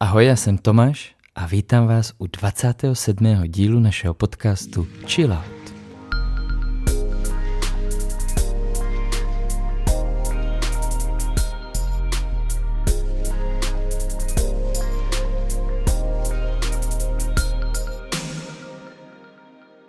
[0.00, 3.42] Ahoj, já jsem Tomáš a vítám vás u 27.
[3.46, 5.74] dílu našeho podcastu Chill Out.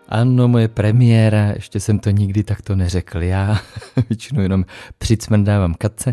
[0.10, 3.62] Ano, moje premiéra, ještě jsem to nikdy takto neřekl já,
[4.10, 4.66] většinou jenom
[4.98, 6.12] přicmrdávám katce,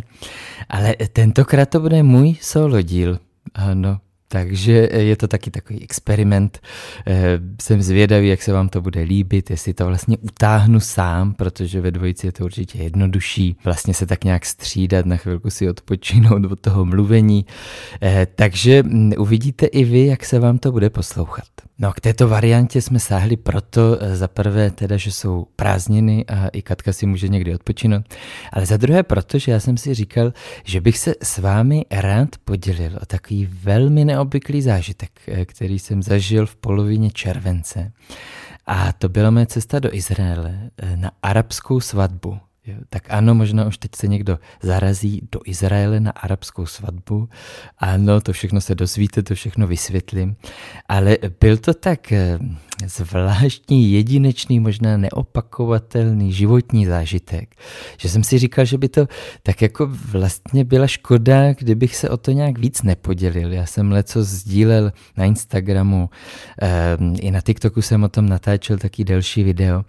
[0.69, 3.19] ale tentokrát to bude můj solo díl.
[3.55, 6.61] Ano, takže je to taky takový experiment.
[7.07, 11.81] Eh, jsem zvědavý, jak se vám to bude líbit, jestli to vlastně utáhnu sám, protože
[11.81, 13.57] ve dvojici je to určitě jednodušší.
[13.65, 17.47] Vlastně se tak nějak střídat, na chvilku si odpočinout od toho mluvení.
[18.03, 21.45] Eh, takže mm, uvidíte i vy, jak se vám to bude poslouchat.
[21.79, 26.49] No k této variantě jsme sáhli proto eh, za prvé teda, že jsou prázdniny a
[26.49, 28.15] i Katka si může někdy odpočinout,
[28.53, 30.33] ale za druhé proto, že já jsem si říkal,
[30.65, 36.03] že bych se s vámi rád podělil o takový velmi neobvyklý zážitek, eh, který jsem
[36.03, 37.93] zažil v polovině července.
[38.67, 42.39] A to byla moje cesta do Izraele eh, na arabskou svatbu.
[42.91, 47.29] Tak ano, možná už teď se někdo zarazí do Izraele na arabskou svatbu.
[47.79, 50.37] Ano, to všechno se dozvíte, to všechno vysvětlím.
[50.89, 52.39] Ale byl to tak eh,
[52.87, 57.55] zvláštní, jedinečný, možná neopakovatelný životní zážitek,
[57.99, 59.09] že jsem si říkal, že by to
[59.43, 63.53] tak jako vlastně byla škoda, kdybych se o to nějak víc nepodělil.
[63.53, 66.11] Já jsem leco sdílel na Instagramu,
[66.63, 69.85] eh, i na TikToku jsem o tom natáčel taky delší video,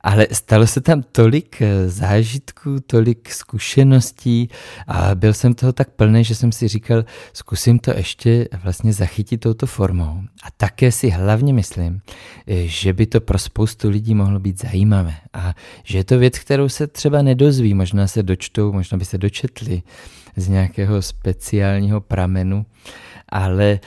[0.00, 1.88] ale stalo se tam tolik eh,
[2.22, 4.48] zážitků, tolik zkušeností
[4.86, 9.40] a byl jsem toho tak plný, že jsem si říkal, zkusím to ještě vlastně zachytit
[9.40, 10.22] touto formou.
[10.42, 12.00] A také si hlavně myslím,
[12.64, 15.54] že by to pro spoustu lidí mohlo být zajímavé a
[15.84, 19.82] že je to věc, kterou se třeba nedozví, možná se dočtou, možná by se dočetli
[20.36, 22.66] z nějakého speciálního pramenu,
[23.28, 23.80] ale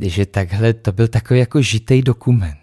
[0.00, 2.58] že takhle to byl takový jako žitej dokument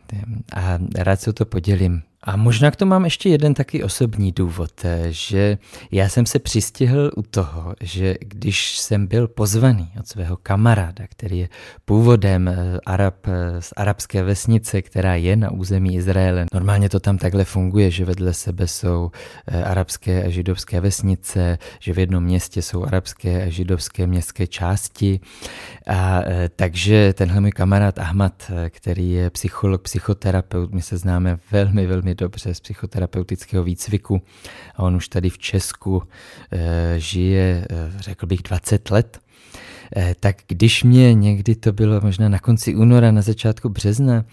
[0.55, 4.71] a rád se to podělím a možná k tomu mám ještě jeden taky osobní důvod,
[4.83, 5.57] eh, že
[5.91, 11.39] já jsem se přistihl u toho, že když jsem byl pozvaný od svého kamaráda, který
[11.39, 11.49] je
[11.85, 17.17] původem eh, Arab, eh, z arabské vesnice, která je na území Izraele, normálně to tam
[17.17, 19.11] takhle funguje, že vedle sebe jsou
[19.63, 25.19] arabské a židovské vesnice, že v jednom městě jsou arabské a židovské městské části.
[25.87, 26.21] A
[26.55, 32.53] takže tenhle můj kamarád Ahmad, který je psycholog, psychoterapeut, my se známe velmi, velmi dobře
[32.53, 34.21] z psychoterapeutického výcviku
[34.75, 36.03] a on už tady v Česku
[36.51, 39.19] e, žije, e, řekl bych, 20 let.
[39.95, 44.25] E, tak když mě někdy to bylo možná na konci února, na začátku března,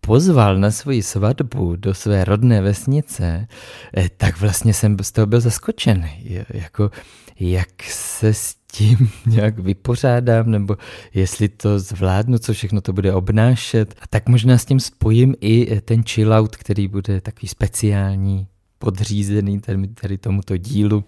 [0.00, 3.46] pozval na svoji svatbu do své rodné vesnice,
[4.16, 6.44] tak vlastně jsem z toho byl zaskočený.
[6.50, 6.90] Jako,
[7.40, 10.76] jak se s tím nějak vypořádám, nebo
[11.14, 13.94] jestli to zvládnu, co všechno to bude obnášet.
[14.02, 18.46] A tak možná s tím spojím i ten chillout, který bude takový speciální,
[18.78, 21.04] podřízený tady, tady tomuto dílu.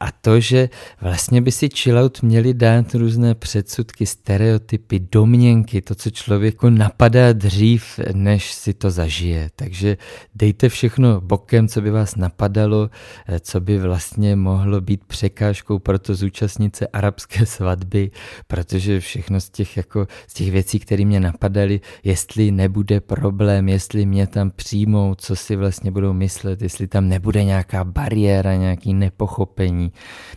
[0.00, 0.68] A to, že
[1.00, 8.00] vlastně by si chillout měli dát různé předsudky, stereotypy, domněnky, to, co člověku napadá dřív,
[8.12, 9.50] než si to zažije.
[9.56, 9.96] Takže
[10.34, 12.90] dejte všechno bokem, co by vás napadalo,
[13.26, 18.10] eh, co by vlastně mohlo být překážkou pro to zúčastnit se arabské svatby,
[18.46, 24.06] protože všechno z těch, jako, z těch věcí, které mě napadaly, jestli nebude problém, jestli
[24.06, 29.90] mě tam přijmou, co si vlastně budou myslet, jestli tam nebude nějaká bariéra, nějaký nepochopení,
[29.90, 29.92] pochopení,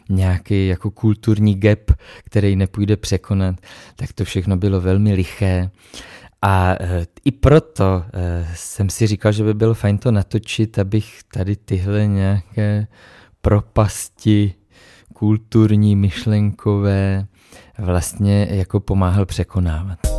[0.09, 1.91] nějaký jako kulturní gap,
[2.25, 3.55] který nepůjde překonat,
[3.95, 5.69] tak to všechno bylo velmi liché.
[6.41, 11.19] A e, i proto e, jsem si říkal, že by bylo fajn to natočit, abych
[11.33, 12.87] tady tyhle nějaké
[13.41, 14.53] propasti
[15.13, 17.27] kulturní, myšlenkové
[17.77, 20.14] vlastně jako pomáhal překonávat.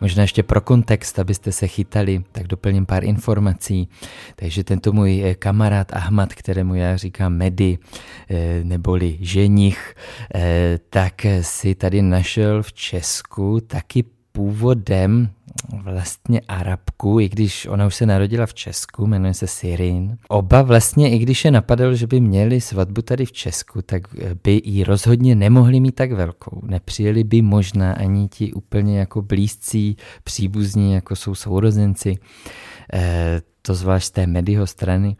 [0.00, 3.88] Možná ještě pro kontext, abyste se chytali, tak doplním pár informací.
[4.36, 7.78] Takže tento můj eh, kamarád Ahmad, kterému já říkám Medy,
[8.30, 9.94] eh, neboli ženich,
[10.34, 15.30] eh, tak si tady našel v Česku taky původem
[15.82, 20.18] vlastně Arabku, i když ona už se narodila v Česku, jmenuje se Sirin.
[20.28, 24.02] Oba vlastně, i když je napadalo, že by měli svatbu tady v Česku, tak
[24.44, 26.60] by ji rozhodně nemohli mít tak velkou.
[26.62, 32.18] Nepřijeli by možná ani ti úplně jako blízcí příbuzní, jako jsou sourozenci,
[32.92, 35.16] e, to zvlášť z té Medyho strany.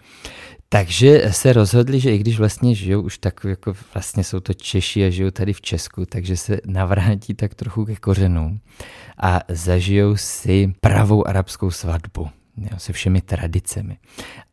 [0.69, 5.07] Takže se rozhodli, že i když vlastně žijou už tak, jako vlastně jsou to Češi
[5.07, 8.61] a žijou tady v Česku, takže se navrátí tak trochu ke kořenům
[9.21, 12.29] a zažijou si pravou arabskou svatbu.
[12.57, 13.97] jo, se všemi tradicemi.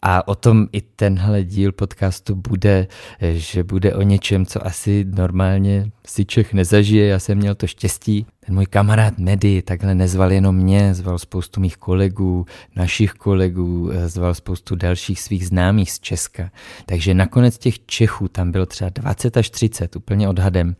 [0.01, 2.87] A o tom i tenhle díl podcastu bude,
[3.21, 7.07] že bude o něčem, co asi normálně si Čech nezažije.
[7.07, 8.25] Já jsem měl to štěstí.
[8.45, 14.33] Ten můj kamarád Medy takhle nezval jenom mě, zval spoustu mých kolegů, našich kolegů, zval
[14.33, 16.51] spoustu dalších svých známých z Česka.
[16.85, 20.75] Takže nakonec těch Čechů tam bylo třeba 20 až 30, úplně odhadem.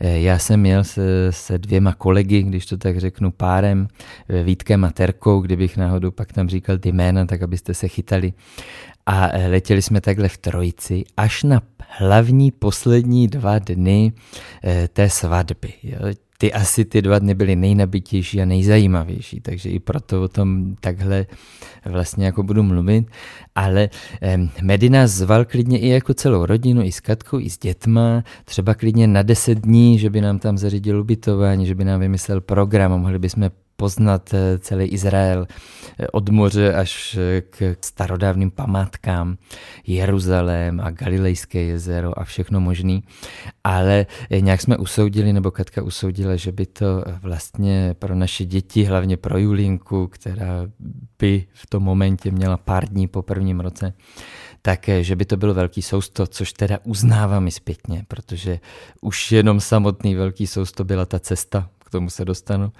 [0.00, 3.88] Já jsem měl se, se dvěma kolegy, když to tak řeknu, párem,
[4.44, 8.32] Vítkem a Terkou, kdybych náhodou pak tam říkal ty jména, tak abyste se chytali.
[9.10, 14.12] A eh, letěli jsme takhle v trojici až na hlavní poslední dva dny
[14.64, 15.72] eh, té svatby.
[16.38, 21.26] Ty asi ty dva dny byly nejnabitější a nejzajímavější, takže i proto o tom takhle
[21.84, 23.06] vlastně jako budu mluvit.
[23.54, 23.88] Ale
[24.22, 28.74] eh, Medina zval klidně i jako celou rodinu, i s Katkou, i s dětma, třeba
[28.74, 32.92] klidně na deset dní, že by nám tam zařídil ubytování, že by nám vymyslel program
[32.92, 39.40] a mohli bychom poznat eh, celý Izrael eh, od moře až eh, k starodávným památkám,
[39.86, 43.02] Jeruzalém a Galilejské jezero a všechno možný.
[43.64, 44.06] Ale
[44.40, 49.38] nějak jsme usoudili, nebo Katka usoudila, že by to vlastně pro naše děti, hlavně pro
[49.38, 50.68] Julinku, která
[51.18, 53.92] by v tom momentě měla pár dní po prvním roce,
[54.62, 58.60] tak že by to bylo velký sousto, což teda uznávám i zpětně, protože
[59.00, 62.72] už jenom samotný velký sousto byla ta cesta tomu se dostanu.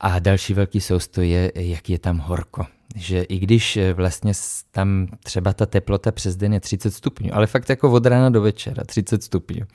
[0.00, 2.66] A další velký soustoj je, jak je tam horko.
[2.96, 4.32] Že i když eh, vlastně
[4.70, 8.40] tam třeba ta teplota přes den je 30 stupňů, ale fakt jako od rána do
[8.42, 9.66] večera 30 stupňů.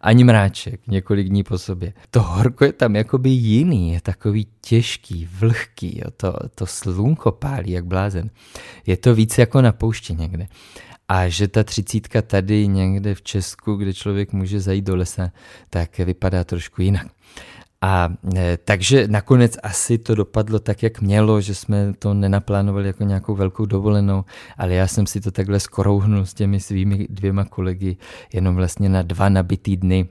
[0.00, 1.92] Ani mráček několik dní po sobě.
[2.10, 6.10] To horko je tam jakoby jiný, je takový těžký, vlhký, jo.
[6.16, 8.30] To, to slunko pálí jak blázen.
[8.86, 10.46] Je to víc jako na poušti někde.
[11.08, 15.32] A že ta třicítka tady někde v Česku, kde člověk může zajít do lesa,
[15.70, 17.06] tak vypadá trošku jinak.
[17.82, 23.04] A e, takže nakonec asi to dopadlo tak, jak mělo, že jsme to nenaplánovali jako
[23.04, 24.24] nějakou velkou dovolenou,
[24.58, 27.96] ale já jsem si to takhle skorouhnul s těmi svými dvěma kolegy
[28.32, 30.08] jenom vlastně na dva nabitý dny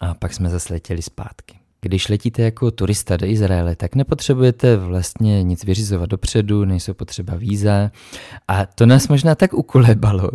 [0.00, 1.61] a pak jsme zase letěli zpátky.
[1.84, 7.90] Když letíte jako turista do Izraele, tak nepotřebujete vlastně nic vyřizovat dopředu, nejsou potřeba víza.
[8.48, 10.30] A to nás možná tak ukolebalo,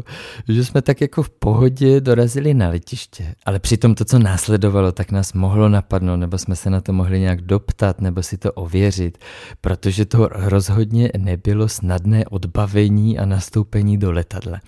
[0.49, 3.35] že jsme tak jako v pohodě dorazili na letiště.
[3.45, 7.19] Ale přitom to, co následovalo, tak nás mohlo napadnout, nebo jsme se na to mohli
[7.19, 9.17] nějak doptat, nebo si to ověřit,
[9.61, 14.59] protože to rozhodně nebylo snadné odbavení a nastoupení do letadla.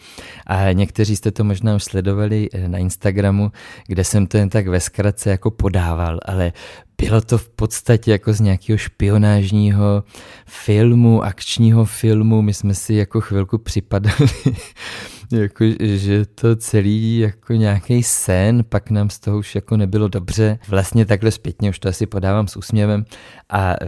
[0.48, 3.52] A někteří jste to možná už sledovali na Instagramu,
[3.88, 6.52] kde jsem to jen tak ve zkratce jako podával, ale
[7.00, 10.04] bylo to v podstatě jako z nějakého špionážního
[10.46, 12.42] filmu, akčního filmu.
[12.42, 14.30] My jsme si jako chvilku připadali,
[15.32, 20.60] jako, že to celý jako nějaký sen, pak nám z toho už jako nebylo dobře.
[20.68, 23.06] Vlastně takhle zpětně už to asi podávám s úsměvem
[23.50, 23.88] a uh,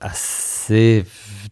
[0.00, 1.04] asi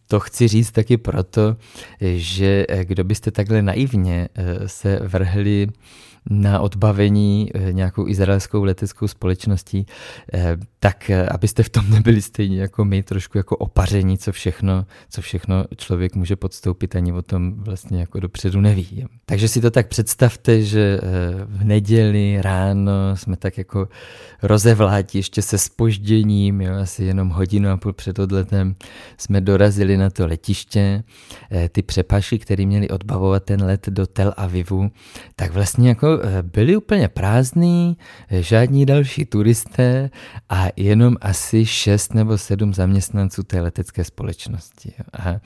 [0.06, 1.56] to chci říct taky proto,
[2.00, 5.66] že eh, kdo byste takhle naivně uh, se vrhli
[6.30, 9.86] na odbavení eh, nějakou izraelskou leteckou společností,
[10.34, 14.86] eh, tak eh, abyste v tom nebyli stejně jako my, trošku jako opaření, co všechno,
[15.10, 19.06] co všechno člověk může podstoupit, ani o tom vlastně jako dopředu neví.
[19.24, 21.00] Takže si to tak představte, že
[21.46, 23.88] v neděli ráno jsme tak jako
[24.42, 28.74] rozevlátí ještě se spožděním, jo, asi jenom hodinu a půl před odletem
[29.18, 31.02] jsme dorazili na to letiště.
[31.68, 34.90] Ty přepaši, který měli odbavovat ten let do Tel Avivu,
[35.36, 37.96] tak vlastně jako Eh, byli úplně prázdní,
[38.30, 40.10] eh, žádní další turisté
[40.48, 44.92] a jenom asi šest nebo sedm zaměstnanců té letecké společnosti.
[45.12, 45.36] A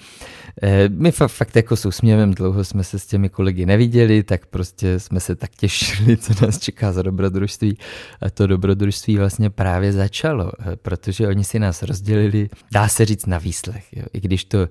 [0.62, 5.00] eh, my fakt jako s úsměvem dlouho jsme se s těmi kolegy neviděli, tak prostě
[5.00, 7.78] jsme se tak těšili, co nás čeká za dobrodružství.
[8.20, 10.52] A to dobrodružství vlastně právě začalo,
[10.82, 13.86] protože oni si nás rozdělili, dá se říct, na výslech.
[13.92, 14.04] Jo.
[14.12, 14.68] I když to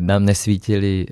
[0.00, 1.06] nám nesvítili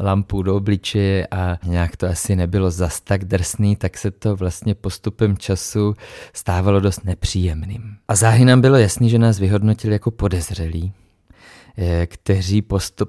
[0.00, 4.36] lampu do obličeje a nějak to asi nebylo zas tak drsné, jasný, tak se to
[4.36, 5.94] vlastně postupem času
[6.32, 7.96] stávalo dost nepříjemným.
[8.08, 10.92] A záhy nám bylo jasný, že nás vyhodnotili jako podezřelí,
[11.78, 12.62] eh, kteří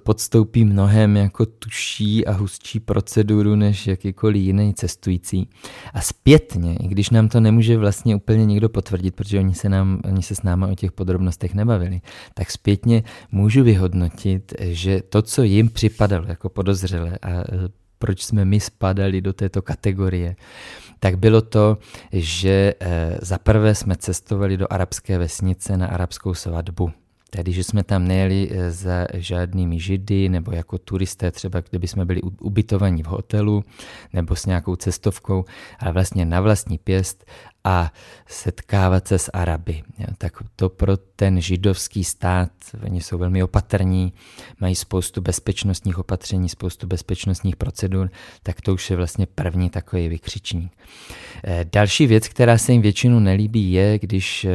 [0.04, 5.50] podstoupí mnohem jako tuší a hustší proceduru než jakýkoliv jiný cestující.
[5.94, 10.02] A zpětně, i když nám to nemůže vlastně úplně nikdo potvrdit, protože oni se, nám,
[10.06, 12.02] oni se s náma o těch podrobnostech nebavili,
[12.34, 18.46] tak zpětně můžu vyhodnotit, že to, co jim připadalo jako podozřelé a eh, proč jsme
[18.46, 20.36] my spadali do této kategorie,
[21.00, 21.78] tak bylo to,
[22.12, 26.92] že eh, za prvé jsme cestovali do arabské vesnice na arabskou svatbu.
[27.30, 32.06] Tedy, že jsme tam nejeli eh, za žádnými židy nebo jako turisté, třeba kdyby jsme
[32.06, 33.64] byli ubytovaní v hotelu
[34.14, 35.46] nebo s nějakou cestovkou,
[35.80, 37.26] ale vlastně na vlastní pěst
[37.66, 37.92] a
[38.28, 39.84] setkávat se s Araby.
[40.18, 42.52] Tak to pro ten židovský stát,
[42.84, 44.14] oni jsou velmi opatrní,
[44.60, 48.10] mají spoustu bezpečnostních opatření, spoustu bezpečnostních procedur,
[48.44, 50.72] tak to už je vlastně první takový vykřičník.
[51.44, 54.52] Eh, další věc, která se jim většinu nelíbí, je, když eh,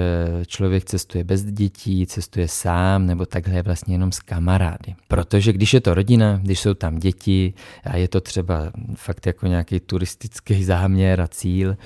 [0.46, 4.94] člověk cestuje bez dětí, cestuje sám nebo takhle vlastně jenom s kamarády.
[5.08, 9.46] Protože když je to rodina, když jsou tam děti a je to třeba fakt jako
[9.46, 11.76] nějaký turistický záměr a cíl,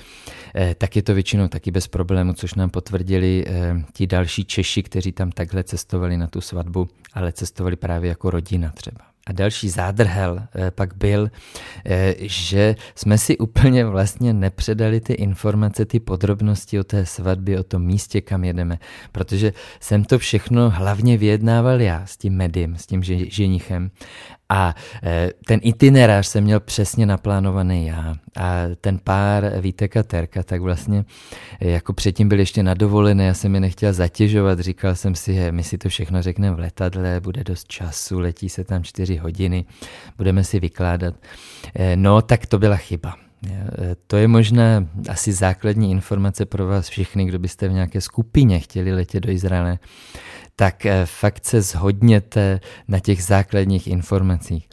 [0.55, 3.45] eh, tak je to většinou taky bez problému, což nám potvrdili
[3.93, 8.71] ti další Češi, kteří tam takhle cestovali na tu svatbu, ale cestovali právě jako rodina
[8.71, 9.15] třeba.
[9.27, 11.31] A další zádrhel eh, pak byl,
[11.85, 17.63] eh, že jsme si úplně vlastně nepředali ty informace, ty podrobnosti o té svatbě, o
[17.63, 18.79] tom místě, kam jedeme,
[19.11, 23.91] protože jsem to všechno hlavně vyjednával já s tím medím, s tím ženichem
[24.49, 28.15] a e, ten itinerář jsem měl přesně naplánovaný já.
[28.35, 31.05] A ten pár Vítek a Terka, tak vlastně
[31.61, 35.51] e, jako předtím byl ještě nadovolený, já jsem je nechtěl zatěžovat, říkal jsem si, he,
[35.51, 39.65] my si to všechno řekneme v letadle, bude dost času, letí se tam čtyři hodiny,
[40.17, 41.15] budeme si vykládat.
[41.75, 43.15] E, no, tak to byla chyba.
[44.07, 48.93] To je možná asi základní informace pro vás všechny, kdo byste v nějaké skupině chtěli
[48.93, 49.79] letět do Izraele
[50.55, 54.69] tak eh, fakt se zhodněte na těch základních informacích.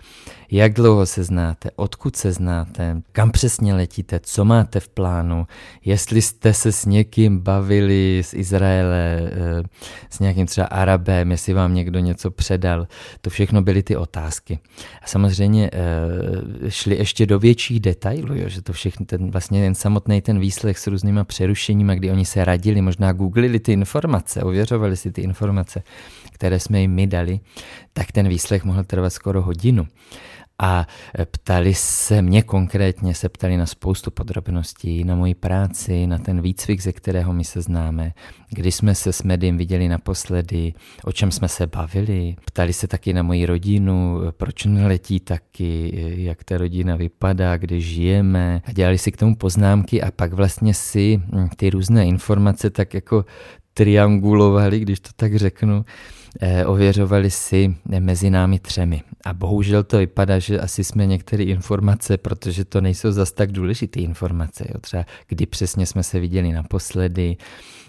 [0.54, 5.46] Jak dlouho se znáte, odkud se znáte, kam přesně letíte, co máte v plánu,
[5.84, 9.62] jestli jste se s někým bavili z Izraele, eh,
[10.10, 12.86] s nějakým třeba Arabem, jestli vám někdo něco předal.
[13.20, 14.58] To všechno byly ty otázky.
[15.02, 19.74] A samozřejmě eh, šli ještě do větších detailů, jo, že to všechno, ten, vlastně ten
[19.74, 24.96] samotný ten výslech s různýma přerušeními, kdy oni se radili, možná googlili ty informace, ověřovali
[24.96, 25.82] si ty informace,
[26.32, 27.40] které jsme jim my dali,
[27.92, 29.86] tak ten výslech mohl trvat skoro hodinu
[30.58, 30.86] a
[31.30, 36.82] ptali se mě konkrétně, se ptali na spoustu podrobností, na moji práci, na ten výcvik,
[36.82, 38.12] ze kterého my se známe,
[38.50, 42.36] kdy jsme se s Medim viděli naposledy, o čem jsme se bavili.
[42.44, 48.62] Ptali se taky na moji rodinu, proč neletí taky, jak ta rodina vypadá, kde žijeme.
[48.64, 52.94] A dělali si k tomu poznámky a pak vlastně si hm, ty různé informace tak
[52.94, 53.24] jako
[53.74, 55.84] triangulovali, když to tak řeknu,
[56.66, 59.02] ověřovali si mezi námi třemi.
[59.24, 64.00] A bohužel to vypadá, že asi jsme některé informace, protože to nejsou zas tak důležité
[64.00, 67.81] informace, jo, třeba kdy přesně jsme se viděli naposledy, Eh,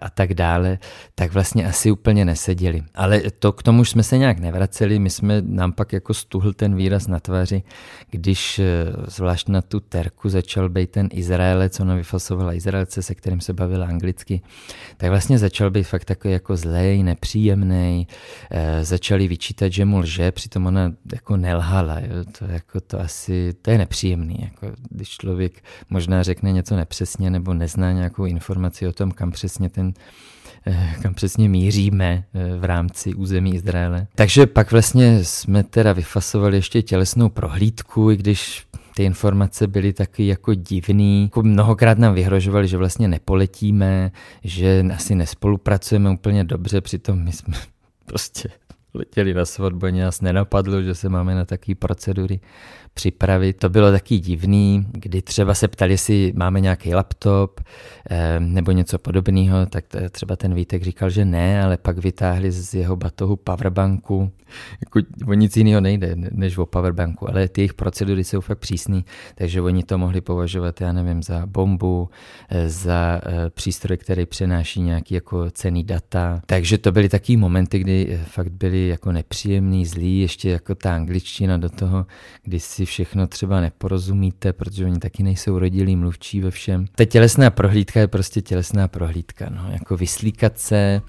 [0.00, 0.78] a tak dále,
[1.14, 2.82] tak vlastně asi úplně neseděli.
[2.94, 6.52] Ale to k tomu už jsme se nějak nevraceli, my jsme nám pak jako stuhl
[6.52, 7.62] ten výraz na tváři,
[8.10, 8.64] když eh,
[9.08, 13.86] zvlášť na tu terku začal být ten Izraelec, ona vyfasovala Izraelce, se kterým se bavila
[13.86, 14.40] anglicky,
[14.96, 18.06] tak vlastně začal být fakt takový jako zlej, nepříjemný,
[18.50, 22.24] eh, začali vyčítat, že mu lže, přitom ona jako nelhala, jo?
[22.38, 27.54] To, jako to asi, to je nepříjemný, jako když člověk možná řekne něco nepřesně nebo
[27.54, 29.92] nezná nějakou informaci o tom, kam přesně ten
[30.66, 34.06] eh, kam přesně míříme eh, v rámci území Izraele.
[34.14, 40.26] Takže pak vlastně jsme teda vyfasovali ještě tělesnou prohlídku, i když ty informace byly taky
[40.26, 41.22] jako divný.
[41.22, 44.10] Jako mnohokrát nám vyhrožovali, že vlastně nepoletíme,
[44.44, 47.54] že asi nespolupracujeme úplně dobře, přitom my jsme
[48.06, 48.48] prostě
[48.94, 52.40] letěli na svatbu nás nenapadlo, že se máme na takové procedury
[52.94, 53.52] připravit.
[53.52, 57.60] To bylo taky divný, kdy třeba se ptali, jestli máme nějaký laptop
[58.10, 62.74] eh, nebo něco podobného, tak třeba ten Vítek říkal, že ne, ale pak vytáhli z
[62.74, 64.30] jeho batohu powerbanku.
[64.80, 69.04] Jako, o nic jiného nejde, než o powerbanku, ale ty jejich procedury jsou fakt přísný,
[69.34, 72.08] takže oni to mohli považovat, já nevím, za bombu,
[72.48, 76.42] eh, za eh, přístroj, který přenáší nějaký jako cený data.
[76.46, 81.56] Takže to byly taky momenty, kdy fakt byly jako nepříjemný, zlý, ještě jako ta angličtina
[81.56, 82.06] do toho,
[82.42, 86.86] kdy si všechno třeba neporozumíte, protože oni taky nejsou rodilí mluvčí ve všem.
[86.94, 91.02] Ta tělesná prohlídka je prostě tělesná prohlídka, no, jako vyslíkat se,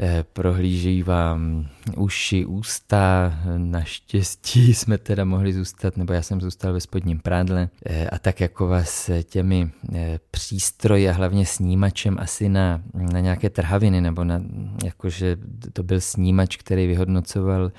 [0.00, 6.80] eh, prohlížejí vám uši, ústa, naštěstí jsme teda mohli zůstat, nebo já jsem zůstal ve
[6.80, 7.68] spodním prádle.
[7.86, 13.50] Eh, a tak jako vás těmi eh, přístroji a hlavně snímačem asi na, na nějaké
[13.50, 14.42] trhaviny, nebo na,
[14.84, 15.36] jakože
[15.72, 17.72] to byl snímač, který vyhodnocoval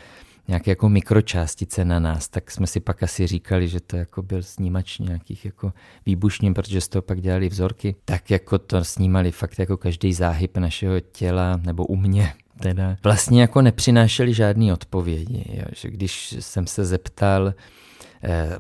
[0.52, 4.44] nějaké jako mikročástice na nás, tak jsme si pak asi říkali, že to jako byl
[4.44, 5.74] snímač nějakých jako
[6.06, 10.58] výbušnin, protože z toho pak dělali vzorky, tak jako to snímali fakt jako každý záhyb
[10.58, 12.98] našeho těla, nebo u mě teda.
[13.04, 17.54] Vlastně jako nepřinášeli žádné odpovědi, jo, že když jsem se zeptal,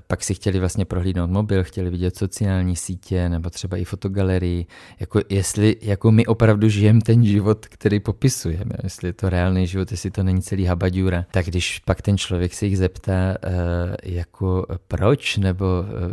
[0.08, 4.66] pak si chtěli vlastně prohlídnout mobil, chtěli vidět sociální sítě nebo třeba i fotogalerii,
[5.00, 9.92] jako jestli jako my opravdu žijeme ten život, který popisujeme, jestli je to reálný život,
[9.92, 13.38] jestli to není celý habadura, tak když pak ten člověk se jich zeptá, eh,
[14.04, 15.66] jako proč nebo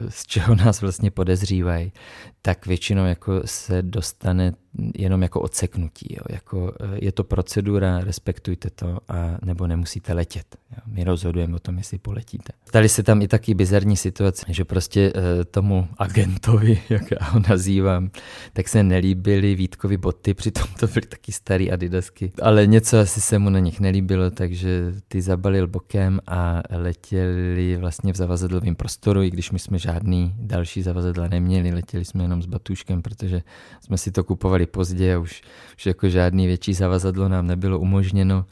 [0.09, 1.93] z čeho nás vlastně podezřívají,
[2.43, 4.53] tak většinou jako se dostane
[4.95, 6.07] jenom jako odseknutí.
[6.11, 6.23] Jo.
[6.29, 10.57] Jako, eh, je to procedura, respektujte to, a nebo nemusíte letět.
[10.71, 10.79] Jo.
[10.87, 12.53] My rozhodujeme o tom, jestli poletíte.
[12.69, 17.41] Stali se tam i taky bizarní situace, že prostě uh, tomu agentovi, jak já ho
[17.49, 18.11] nazývám,
[18.53, 22.33] tak se nelíbily Vítkovi boty, přitom to byly taky starý adidasky.
[22.43, 28.13] Ale něco asi se mu na nich nelíbilo, takže ty zabalil bokem a letěli vlastně
[28.13, 32.47] v zavazadlovém prostoru, i když my jsme žádný další zavazadla neměli, letěli jsme jenom s
[32.47, 33.43] batuškem, protože
[33.81, 35.43] jsme si to kupovali pozdě a už,
[35.77, 38.45] už jako žádný větší zavazadlo nám nebylo umožněno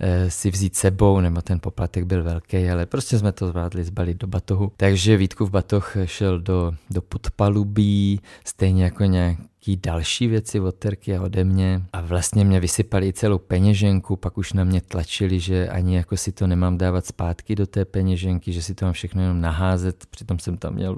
[0.00, 4.16] eh, si vzít sebou, nebo ten poplatek byl velký, ale prostě jsme to zvládli zbalit
[4.16, 4.72] do batohu.
[4.76, 11.16] Takže Vítkův batoh šel do, do podpalubí, stejně jako nějak nějaký další věci od Terky
[11.16, 11.82] a ode mě.
[11.92, 16.32] A vlastně mě vysypali celou peněženku, pak už na mě tlačili, že ani jako si
[16.32, 20.38] to nemám dávat zpátky do té peněženky, že si to mám všechno jenom naházet, přitom
[20.38, 20.96] jsem tam měl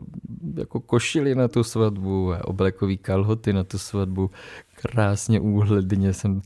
[0.56, 4.30] jako košily na tu svatbu a oblekový kalhoty na tu svatbu,
[4.74, 6.42] krásně úhledně jsem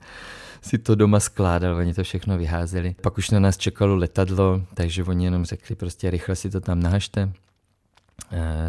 [0.62, 2.94] si to doma skládal, oni to všechno vyházeli.
[3.00, 6.80] Pak už na nás čekalo letadlo, takže oni jenom řekli prostě rychle si to tam
[6.80, 7.32] nahažte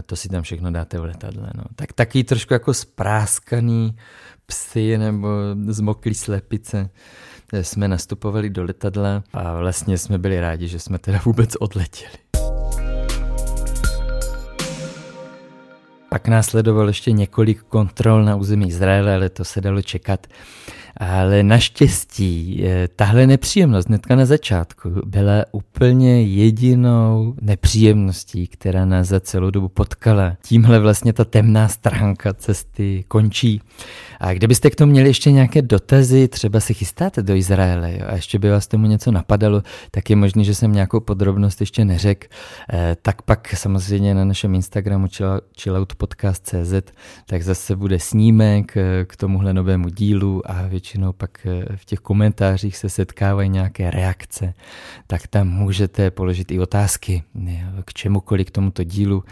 [0.06, 1.50] to si tam všechno dáte v letadle.
[1.56, 1.64] No.
[1.76, 3.96] Tak taky trošku jako spráskaný
[4.46, 5.28] psy nebo
[5.68, 6.90] zmoklý slepice
[7.54, 12.25] eh, jsme nastupovali do letadla a vlastně jsme byli rádi, že jsme teda vůbec odletěli.
[16.10, 20.28] Pak následovalo ještě několik kontrol na území Izraele, ale to se dalo čekat.
[20.98, 29.20] Ale naštěstí eh, tahle nepříjemnost hnedka na začátku byla úplně jedinou nepříjemností, která nás za
[29.20, 30.38] celou dobu potkala.
[30.42, 33.62] Tímhle vlastně ta temná stránka cesty končí.
[34.20, 38.16] A kdybyste k tomu měli ještě nějaké dotazy, třeba se chystáte do Izraele jo, a
[38.16, 42.28] ještě by vás tomu něco napadalo, tak je možné, že jsem nějakou podrobnost ještě neřekl.
[42.74, 45.08] Eh, tak pak samozřejmě na našem Instagramu
[45.62, 46.92] chilloutpodcast.cz
[47.26, 52.00] tak zase bude snímek eh, k tomuhle novému dílu a většinou pak eh, v těch
[52.00, 54.54] komentářích se setkávají nějaké reakce,
[55.08, 57.24] tak tam můžete položit i otázky
[57.86, 59.24] k čemukoliv k tomuto dílu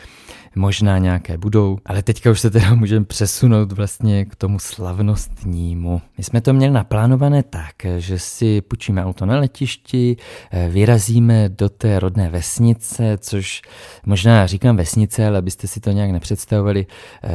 [0.56, 6.02] možná nějaké budou, ale teďka už se teda můžeme přesunout vlastně k tomu slavnostnímu.
[6.18, 10.18] My jsme to měli naplánované tak, že si půjčíme auto na letišti,
[10.52, 13.62] eh, vyrazíme do té rodné vesnice, což
[14.06, 16.86] možná říkám vesnice, ale abyste si to nějak nepředstavovali,
[17.24, 17.30] eh,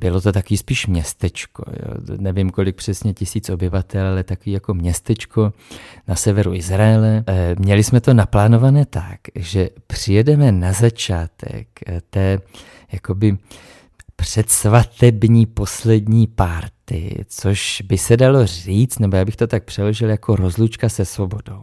[0.00, 1.64] bylo to taky spíš městečko.
[1.68, 2.16] Jo.
[2.18, 5.52] Nevím, kolik přesně tisíc obyvatel, ale taky jako městečko
[6.08, 7.24] na severu Izraele.
[7.26, 11.66] Eh, měli jsme to naplánované tak, že přijedeme na začátek
[12.10, 12.38] té
[12.92, 13.38] jakoby
[14.20, 20.36] předsvatební poslední párty, což by se dalo říct, nebo já bych to tak přeložil jako
[20.36, 21.62] rozlučka se svobodou.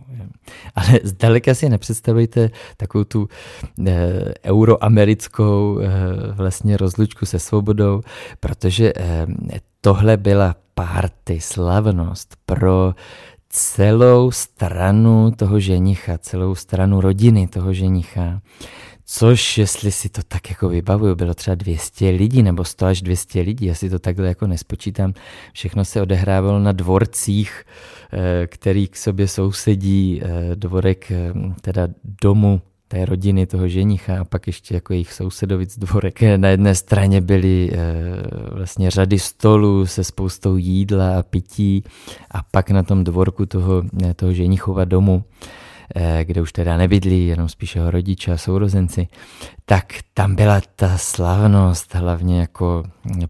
[0.76, 3.30] Ale zdaleka si nepředstavujte takovou tu
[3.88, 3.94] e,
[4.46, 5.90] euroamerickou e,
[6.32, 8.02] vlastně rozlučku se svobodou,
[8.40, 9.28] protože e,
[9.82, 12.94] tohle byla párty, slavnost pro
[13.50, 18.42] celou stranu toho ženicha, celou stranu rodiny toho ženicha.
[19.10, 23.42] Což, jestli si to tak jako vybavuju, bylo třeba 200 lidí nebo 100 až 200
[23.42, 25.14] lidí, já si to takhle jako nespočítám.
[25.54, 27.64] Všechno se odehrávalo na dvorcích,
[28.14, 31.88] eh, který k sobě sousedí, eh, dvorek eh, teda
[32.22, 36.22] domu té rodiny toho ženicha a pak ještě jako jejich sousedovic dvorek.
[36.38, 37.72] Na jedné straně byly
[38.52, 41.84] vlastně řady stolů se spoustou jídla a pití
[42.32, 43.84] a pak na tom dvorku toho,
[44.16, 45.24] toho ženichova domu
[46.24, 49.08] kde už teda nebydlí, jenom spíš jeho rodiče a sourozenci,
[49.66, 52.84] tak tam byla ta slavnost, hlavně jako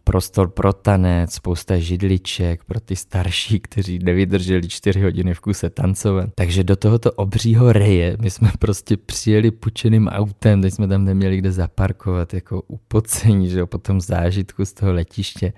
[0.04, 6.30] prostor pro tanec, spousta židliček pro ty starší, kteří nevydrželi čtyři hodiny v kuse tancovat.
[6.36, 11.38] Takže do tohoto obřího reje my jsme prostě přijeli pučeným autem, teď jsme tam neměli
[11.38, 15.54] kde zaparkovat, jako upocení, že jo, po tom zážitku z toho letiště.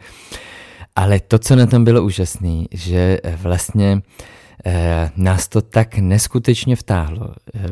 [0.96, 4.39] Ale to, co na tom bylo úžasné, že vlastně Eh,
[5.16, 7.34] nás to tak neskutečně vtáhlo.
[7.56, 7.68] Eh,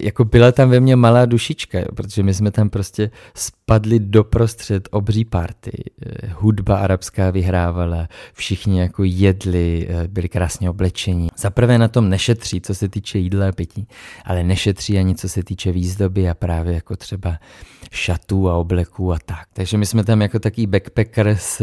[0.00, 4.88] jako byla tam ve mně malá dušička, jo, protože my jsme tam prostě spadli doprostřed
[4.90, 5.72] obří party.
[6.06, 11.28] Eh, hudba arabská vyhrávala, všichni jako jedli, byli krásně oblečení.
[11.36, 13.86] Za prvé na tom nešetří, co se týče jídla a pití,
[14.24, 17.38] ale nešetří ani co se týče výzdoby a právě jako třeba
[17.90, 19.46] šatů a obleků a tak.
[19.52, 21.62] Takže my jsme tam jako taký backpacker s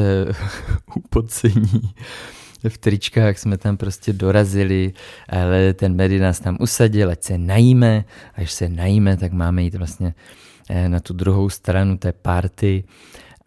[0.95, 1.93] upocení
[2.69, 4.93] v tričkách jsme tam prostě dorazili,
[5.29, 9.75] ale ten Medy nás tam usadil, ať se najíme, až se najíme, tak máme jít
[9.75, 10.13] vlastně
[10.69, 12.83] eh, na tu druhou stranu té party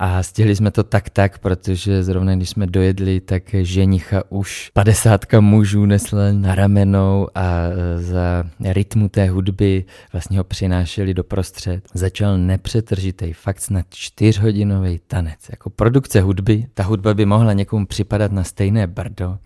[0.03, 5.41] a stihli jsme to tak tak, protože zrovna když jsme dojedli, tak ženicha už padesátka
[5.41, 11.89] mužů nesla na ramenou a e, za rytmu té hudby vlastně ho přinášeli do prostřed.
[11.95, 15.39] Začal nepřetržitý, fakt snad čtyřhodinový tanec.
[15.51, 19.39] Jako produkce hudby, ta hudba by mohla někomu připadat na stejné brdo,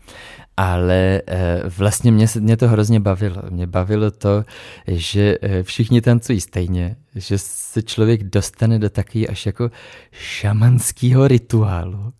[0.56, 3.42] ale eh, vlastně mě, mě to hrozně bavilo.
[3.50, 4.44] Mě bavilo to,
[4.86, 9.70] že eh, všichni tancují stejně, že se člověk dostane do takový až jako
[10.12, 12.12] šamanského rituálu,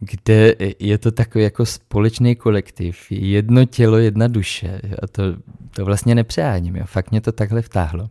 [0.00, 4.80] kde je to takový jako společný kolektiv, jedno tělo, jedna duše.
[5.02, 5.22] A to,
[5.70, 6.84] to vlastně nepřeháním, jo.
[6.86, 8.10] fakt mě to takhle vtáhlo.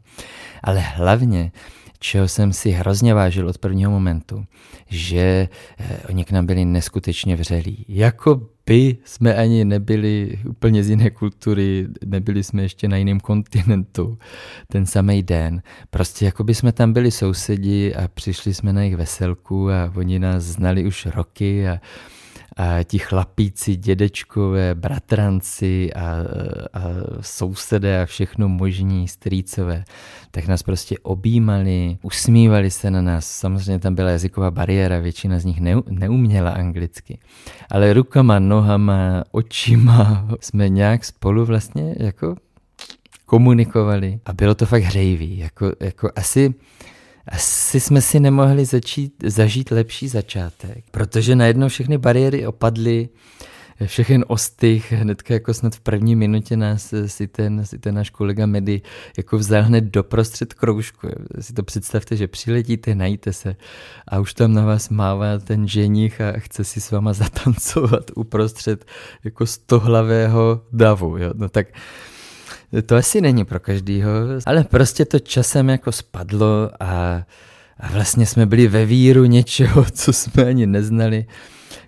[0.63, 1.51] Ale hlavně,
[1.99, 4.45] čeho jsem si hrozně vážil od prvního momentu,
[4.89, 7.85] že eh, oni k nám byli neskutečně vřelí.
[7.87, 8.41] Jako
[8.71, 14.17] by jsme ani nebyli úplně z jiné kultury, nebyli jsme ještě na jiném kontinentu
[14.67, 15.61] ten samý den.
[15.89, 20.19] Prostě jako by jsme tam byli sousedi a přišli jsme na jejich veselku a oni
[20.19, 21.79] nás znali už roky a
[22.57, 26.01] a ti chlapíci, dědečkové, bratranci a,
[26.73, 26.81] a
[27.21, 29.83] sousedé a všechno možní, strýcové,
[30.31, 33.25] tak nás prostě objímali, usmívali se na nás.
[33.25, 37.19] Samozřejmě tam byla jazyková bariéra, většina z nich ne, neuměla anglicky.
[37.69, 42.35] Ale rukama, nohama, očima jsme nějak spolu vlastně jako
[43.25, 45.37] komunikovali a bylo to fakt hřejivý.
[45.37, 46.53] Jako, jako asi
[47.27, 53.09] asi jsme si nemohli začít, zažít lepší začátek, protože najednou všechny bariéry opadly,
[53.85, 58.45] všechny ostych, hnedka jako snad v první minutě nás si ten, si ten náš kolega
[58.45, 58.81] Medy
[59.17, 61.07] jako vzal hned doprostřed kroužku.
[61.39, 63.55] Si to představte, že přiletíte, najíte se
[64.07, 68.85] a už tam na vás mává ten ženich a chce si s váma zatancovat uprostřed
[69.23, 71.17] jako stohlavého davu.
[71.17, 71.31] Jo?
[71.35, 71.67] No tak
[72.85, 74.11] to asi není pro každýho,
[74.45, 77.25] ale prostě to časem jako spadlo a,
[77.79, 81.25] a vlastně jsme byli ve víru něčeho, co jsme ani neznali.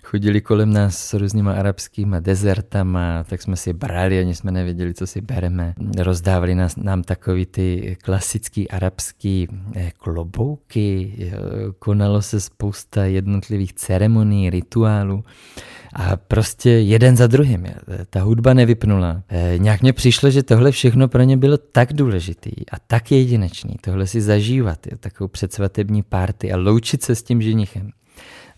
[0.02, 5.06] Chodili kolem nás s různýma arabskýma dezertama, tak jsme si brali, ani jsme nevěděli, co
[5.06, 5.74] si bereme.
[5.98, 11.16] Rozdávali nás, nám takový ty klasický arabský eh, klobouky,
[11.78, 15.24] konalo se spousta jednotlivých ceremonií, rituálů.
[15.94, 17.66] A prostě jeden za druhým.
[18.10, 19.22] Ta hudba nevypnula.
[19.28, 23.76] E, nějak mě přišlo, že tohle všechno pro ně bylo tak důležitý a tak jedinečný.
[23.80, 27.90] Tohle si zažívat, jo, takovou předsvatební párty a loučit se s tím ženichem.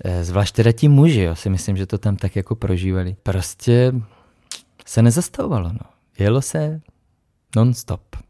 [0.05, 3.17] E, zvlášť teda ti muži, jo, si myslím, že to tam tak jako prožívali.
[3.23, 3.93] Prostě
[4.87, 5.73] se nezastavovalo.
[5.73, 5.87] No.
[6.19, 6.81] Jelo se
[7.57, 8.26] non-stop.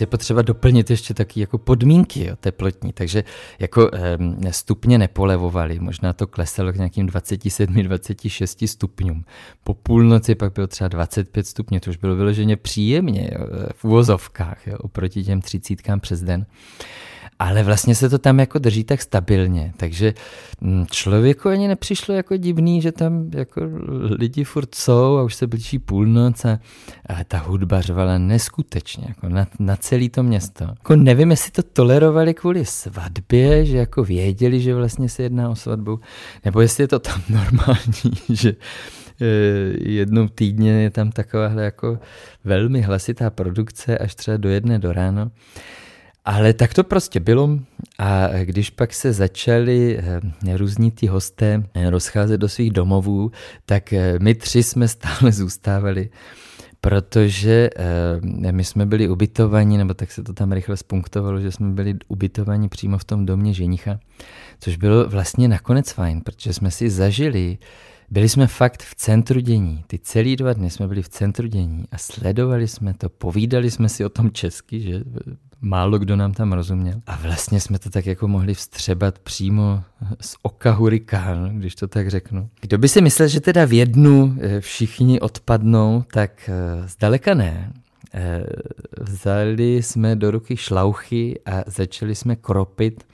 [0.00, 3.24] Je potřeba doplnit ještě taky jako podmínky jo, teplotní, takže
[3.58, 9.24] jako e, stupně nepolevovali, možná to klesalo k nějakým 27-26 stupňům.
[9.64, 14.66] Po půlnoci pak bylo třeba 25 stupňů, to už bylo vyloženě příjemně jo, v uvozovkách
[14.66, 16.46] jo, oproti těm třicítkám přes den
[17.38, 20.14] ale vlastně se to tam jako drží tak stabilně, takže
[20.60, 23.60] mm, člověku ani nepřišlo jako divný, že tam jako
[24.18, 26.58] lidi furt jsou a už se blíží půlnoc a,
[27.06, 30.64] a ta hudba řvala neskutečně, jako na, na celé to město.
[30.64, 35.56] Jako nevím, jestli to tolerovali kvůli svatbě, že jako věděli, že vlastně se jedná o
[35.56, 36.00] svatbu,
[36.44, 38.54] nebo jestli je to tam normální, že
[39.20, 39.26] e,
[39.90, 41.98] jednou týdně je tam takováhle jako
[42.44, 45.30] velmi hlasitá produkce až třeba do jedné do ráno.
[46.24, 47.58] Ale tak to prostě bylo
[47.98, 53.30] a když pak se začali eh, různí ty hosté eh, rozcházet do svých domovů,
[53.66, 56.10] tak eh, my tři jsme stále zůstávali,
[56.80, 57.70] protože
[58.50, 62.68] my jsme byli ubytovaní, nebo tak se to tam rychle spunktovalo, že jsme byli ubytovaní
[62.68, 63.98] přímo v tom domě ženicha,
[64.60, 67.58] což bylo vlastně nakonec fajn, protože jsme si zažili
[68.10, 69.84] byli jsme fakt v centru dění.
[69.86, 73.88] Ty celý dva dny jsme byli v centru dění a sledovali jsme to, povídali jsme
[73.88, 75.02] si o tom česky, že
[75.60, 77.00] málo kdo nám tam rozuměl.
[77.06, 79.82] A vlastně jsme to tak jako mohli vstřebat přímo
[80.20, 82.48] z oka hurikán, když to tak řeknu.
[82.60, 87.72] Kdo by si myslel, že teda v jednu eh, všichni odpadnou, tak eh, zdaleka ne.
[88.14, 88.46] Eh,
[89.00, 93.06] vzali jsme do ruky šlauchy a začali jsme kropit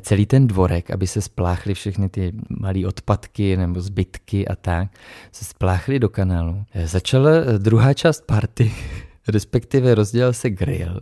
[0.00, 4.88] celý ten dvorek, aby se spláchly všechny ty malé odpadky nebo zbytky a tak,
[5.32, 6.64] se spláchly do kanálu.
[6.84, 8.72] Začala druhá část party,
[9.28, 11.00] respektive rozdělal se grill.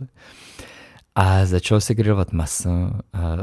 [1.15, 3.37] A začalo se grilovat maso a, a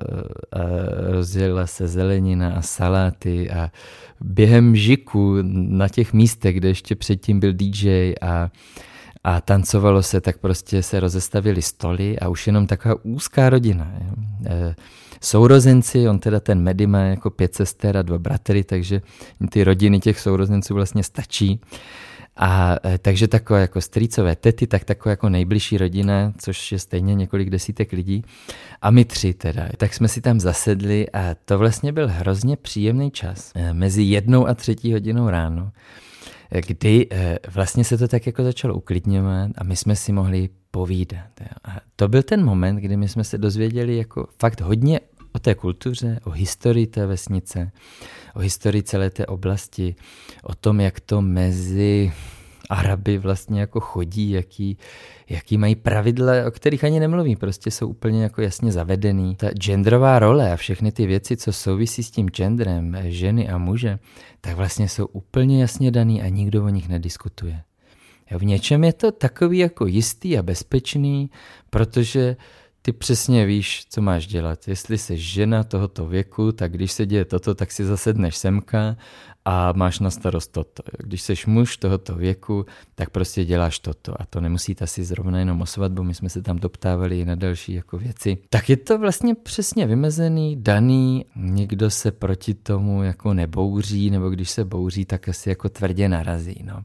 [1.11, 3.71] rozdělila se zelenina a saláty a
[4.21, 8.51] během žiku na těch místech, kde ještě předtím byl DJ a,
[9.25, 13.93] a tancovalo se, tak prostě se rozestavili stoly a už jenom taková úzká rodina.
[14.01, 14.15] Jo.
[14.47, 14.75] E,
[15.21, 19.03] sourozenci, on teda ten Medy má jako pět sester a dva bratry, takže
[19.51, 21.61] ty rodiny těch sourozenců vlastně stačí.
[22.37, 27.15] A e, takže takové jako strýcové tety, tak takové jako nejbližší rodina, což je stejně
[27.15, 28.25] několik desítek lidí.
[28.83, 29.69] A my tři teda.
[29.77, 33.53] Tak jsme si tam zasedli a to vlastně byl hrozně příjemný čas.
[33.55, 35.73] E, mezi jednou a třetí hodinou ráno
[36.61, 41.41] kdy e, vlastně se to tak jako začalo uklidňovat a my jsme si mohli povídat.
[41.65, 45.01] A to byl ten moment, kdy my jsme se dozvěděli jako fakt hodně
[45.33, 47.73] o té kultuře, o historii té vesnice,
[48.35, 49.95] o historii celé té oblasti,
[50.43, 52.13] o tom, jak to mezi
[52.71, 54.79] Araby vlastně jako chodí, jaký,
[55.29, 59.37] jaký mají pravidla, o kterých ani nemluví, prostě jsou úplně jako jasně zavedený.
[59.37, 63.99] Ta genderová role a všechny ty věci, co souvisí s tím genderem, ženy a muže,
[64.41, 67.63] tak vlastně jsou úplně jasně daný a nikdo o nich nediskutuje.
[68.31, 71.31] V něčem je to takový jako jistý a bezpečný,
[71.71, 72.37] protože
[72.83, 74.69] ty přesně víš, co máš dělat.
[74.69, 78.97] Jestli jsi žena tohoto věku, tak když se děje toto, tak si zasedneš semka
[79.45, 80.83] a máš na starost toto.
[80.99, 84.21] Když jsi muž tohoto věku, tak prostě děláš toto.
[84.23, 87.35] A to nemusí asi zrovna jenom o svatbu, my jsme se tam doptávali i na
[87.35, 88.39] další jako věci.
[88.51, 94.51] Tak je to vlastně přesně vymezený, daný, nikdo se proti tomu jako nebouří, nebo když
[94.51, 96.63] se bouří, tak asi jako tvrdě narazí.
[96.65, 96.83] No.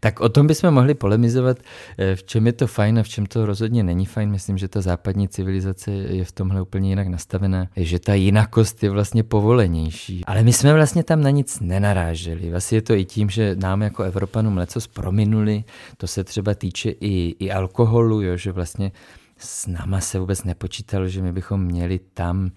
[0.00, 1.58] Tak o tom bychom mohli polemizovat,
[1.98, 4.30] eh, v čem je to fajn a v čem to rozhodně není fajn.
[4.30, 8.90] Myslím, že ta západní civilizace je v tomhle úplně jinak nastavená, že ta jinakost je
[8.90, 10.24] vlastně povolenější.
[10.24, 12.50] Ale my jsme vlastně tam na nic nenarazili naráželi.
[12.50, 15.64] Vlastně je to i tím, že nám jako Evropanům lecos prominuli,
[15.96, 18.92] to se třeba týče i, i alkoholu, jo, že vlastně
[19.36, 22.50] s náma se vůbec nepočítalo, že my bychom měli tam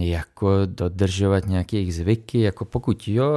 [0.00, 3.32] jako dodržovat nějaké jejich zvyky, jako pokud jo,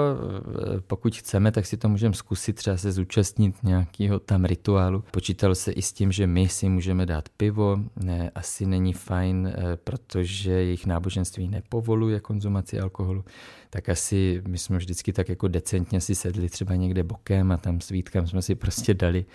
[0.87, 5.03] pokud chceme, tak si to můžeme zkusit třeba se zúčastnit nějakého tam rituálu.
[5.11, 9.47] Počítalo se i s tím, že my si můžeme dát pivo, ne, asi není fajn,
[9.47, 13.25] eh, protože jejich náboženství nepovoluje konzumaci alkoholu,
[13.73, 17.81] tak asi my jsme vždycky tak jako decentně si sedli třeba někde bokem a tam
[17.81, 19.25] s Vítkem jsme si prostě dali,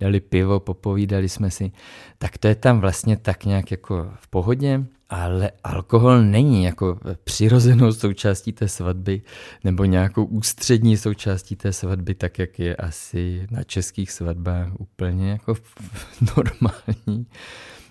[0.00, 1.72] dali pivo, popovídali jsme si.
[2.18, 7.92] Tak to je tam vlastně tak nějak jako v pohodě ale alkohol není jako přirozenou
[7.92, 9.22] součástí té svatby
[9.64, 15.54] nebo nějakou ústřední součástí té svatby, tak jak je asi na českých svatbách úplně jako
[16.36, 17.26] normální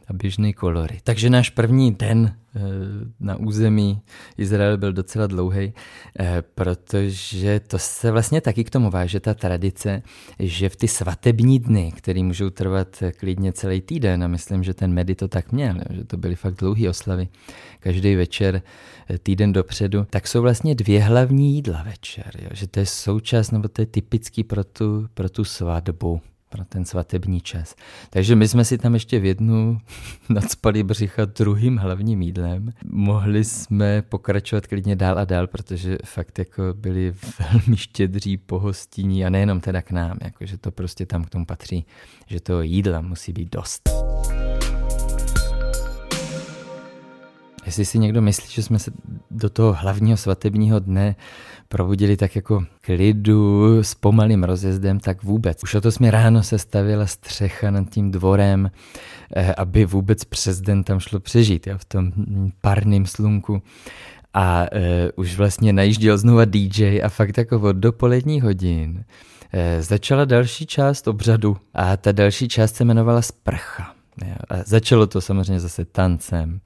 [0.07, 0.97] a běžný kolory.
[1.03, 2.59] Takže náš první den eh,
[3.19, 4.01] na území
[4.37, 5.73] Izrael byl docela dlouhý,
[6.19, 10.01] eh, protože to se vlastně taky k tomu váže ta tradice,
[10.39, 14.93] že v ty svatební dny, které můžou trvat klidně celý týden, a myslím, že ten
[14.93, 17.27] Medi to tak měl, že to byly fakt dlouhé oslavy,
[17.79, 18.61] každý večer
[19.09, 22.49] eh, týden dopředu, tak jsou vlastně dvě hlavní jídla večer, jo?
[22.53, 26.85] že to je součást, nebo to je typický pro tu, pro tu svatbu pro ten
[26.85, 27.75] svatební čas.
[28.09, 29.77] Takže my jsme si tam ještě v jednu
[30.29, 32.73] nadspali břicha druhým hlavním jídlem.
[32.85, 39.29] Mohli jsme pokračovat klidně dál a dál, protože fakt jako byli velmi štědří pohostinní a
[39.29, 41.85] nejenom teda k nám, jako že to prostě tam k tomu patří,
[42.27, 43.89] že to jídla musí být dost.
[47.67, 48.91] Jestli si někdo myslí, že jsme se
[49.31, 51.15] do toho hlavního svatebního dne
[51.69, 55.63] probudili tak jako klidu s pomalým rozjezdem, tak vůbec.
[55.63, 58.71] Už o to jsme ráno se stavila střecha nad tím dvorem,
[59.35, 62.11] eh, aby vůbec přes den tam šlo přežít, jo, v tom
[62.61, 63.61] parném slunku.
[64.33, 64.79] A uh,
[65.15, 71.07] už vlastně najížděl znova DJ a fakt jako od dopoledních hodin uh, začala další část
[71.07, 73.93] obřadu a ta další část se jmenovala sprcha.
[74.49, 76.59] A začalo to samozřejmě zase tancem.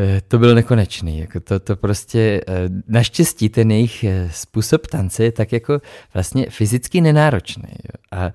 [0.00, 1.18] Eh, to byl nekonečný.
[1.18, 5.80] Jako to, to prostě, eh, naštěstí ten jejich eh, způsob tance je tak jako
[6.14, 7.68] vlastně fyzicky nenáročný.
[7.68, 8.02] Jo.
[8.12, 8.32] A,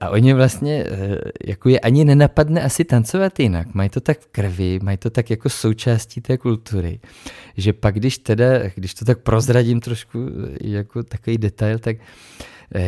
[0.00, 0.84] a oni vlastně,
[1.46, 3.74] jako je ani nenapadne asi tancovat jinak.
[3.74, 7.00] Mají to tak v krvi, mají to tak jako součástí té kultury,
[7.56, 10.26] že pak když teda, když to tak prozradím trošku
[10.60, 11.96] jako takový detail, tak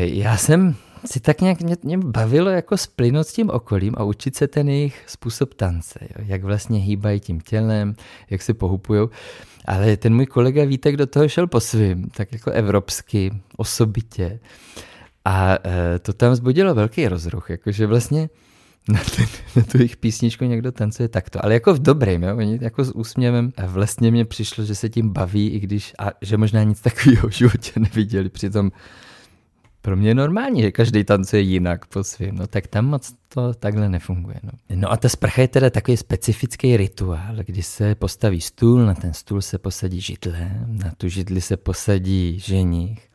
[0.03, 4.37] já jsem si tak nějak mě, mě bavilo jako splynout s tím okolím a učit
[4.37, 6.25] se ten jejich způsob tance, jo?
[6.27, 7.95] jak vlastně hýbají tím tělem,
[8.31, 9.11] jak se pohupujou.
[9.65, 14.41] Ale ten můj kolega Vítek do toho šel po svým, tak jako evropsky, osobitě.
[15.25, 18.29] A e, to tam zbudilo velký rozruch, jakože vlastně
[18.89, 22.37] na, ten, na tu jejich písničku někdo tancuje takto, ale jako v dobrém, jo?
[22.37, 26.11] Oni jako s úsměvem a vlastně mně přišlo, že se tím baví, i když, a
[26.23, 28.71] že možná nic takového v životě neviděli, přitom
[29.83, 33.55] pro mě je normální, že každý tancuje jinak po svým, no tak tam moc to
[33.55, 34.37] takhle nefunguje.
[34.43, 34.51] No.
[34.75, 39.13] no a ta sprcha je teda takový specifický rituál, kdy se postaví stůl, na ten
[39.13, 43.10] stůl se posadí židle, na tu židli se posadí ženich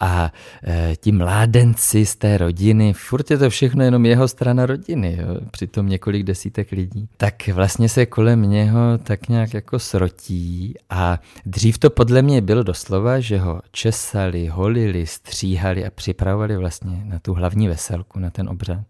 [0.00, 0.32] a
[0.66, 5.40] e, ti mládenci z té rodiny, furt je to všechno jenom jeho strana rodiny, jo,
[5.50, 11.78] přitom několik desítek lidí, tak vlastně se kolem něho tak nějak jako srotí a dřív
[11.78, 17.34] to podle mě bylo doslova, že ho česali, holili, stříhali a připravovali vlastně na tu
[17.34, 18.84] hlavní veselku, na ten obřad.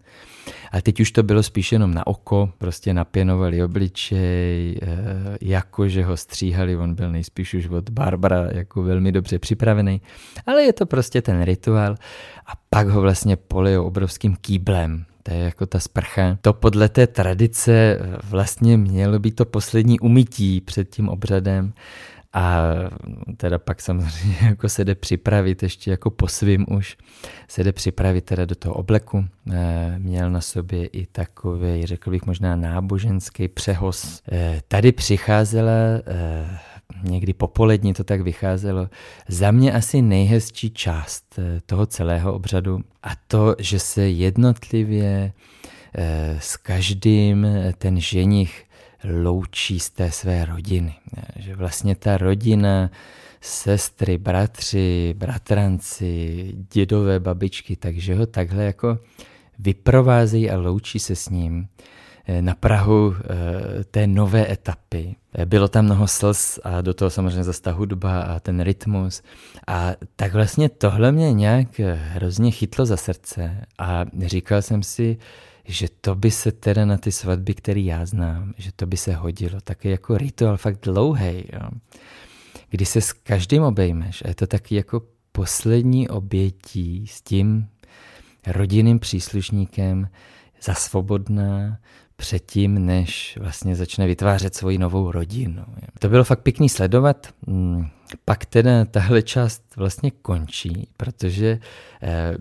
[0.72, 4.86] Ale teď už to bylo spíš jenom na oko, prostě napěnovali obličej, eh,
[5.40, 10.00] jakože ho stříhali, on byl nejspíš už od Barbara jako velmi dobře připravený,
[10.46, 11.94] ale je to prostě ten rituál
[12.46, 16.38] a pak ho vlastně polejou obrovským kýblem, to je jako ta sprcha.
[16.40, 21.72] To podle té tradice eh, vlastně mělo být to poslední umytí před tím obřadem.
[22.32, 22.62] A
[23.36, 26.96] teda pak samozřejmě jako se jde připravit ještě jako po svým už,
[27.48, 29.24] se jde připravit teda do toho obleku.
[29.52, 34.22] Eh, měl na sobě i takový, řekl bych možná náboženský přehoz.
[34.32, 35.72] Eh, tady přicházela
[36.06, 36.58] eh,
[37.02, 38.88] někdy popolední to tak vycházelo.
[39.28, 45.32] Za mě asi nejhezčí část toho celého obřadu a to, že se jednotlivě
[46.38, 47.46] s každým
[47.78, 48.65] ten ženich
[49.22, 50.94] loučí z té své rodiny.
[51.36, 52.90] Že vlastně ta rodina,
[53.40, 58.98] sestry, bratři, bratranci, dědové, babičky, takže ho takhle jako
[59.58, 61.68] vyprovázejí a loučí se s ním
[62.26, 65.16] eh, na Prahu eh, té nové etapy.
[65.34, 69.22] Eh, bylo tam mnoho slz a do toho samozřejmě zase ta hudba a ten rytmus.
[69.66, 75.18] A tak vlastně tohle mě nějak hrozně chytlo za srdce a říkal jsem si,
[75.68, 79.14] že to by se teda na ty svatby, které já znám, že to by se
[79.14, 79.60] hodilo.
[79.60, 81.70] Taky jako rituál fakt dlouhý, jo.
[82.70, 85.02] kdy se s každým obejmeš a je to taky jako
[85.32, 87.68] poslední obětí s tím
[88.46, 90.08] rodinným příslušníkem
[90.62, 91.78] za svobodná
[92.16, 95.64] předtím, než vlastně začne vytvářet svoji novou rodinu.
[95.98, 97.26] To bylo fakt pěkný sledovat.
[97.48, 97.86] Hmm,
[98.24, 101.58] pak teda tahle část vlastně končí, protože
[102.02, 102.34] eh,